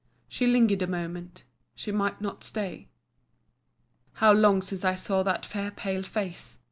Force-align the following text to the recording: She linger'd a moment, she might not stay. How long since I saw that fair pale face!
She 0.27 0.47
linger'd 0.47 0.81
a 0.81 0.87
moment, 0.87 1.43
she 1.75 1.91
might 1.91 2.19
not 2.19 2.43
stay. 2.43 2.89
How 4.13 4.33
long 4.33 4.63
since 4.63 4.83
I 4.83 4.95
saw 4.95 5.21
that 5.21 5.45
fair 5.45 5.69
pale 5.69 6.01
face! 6.01 6.57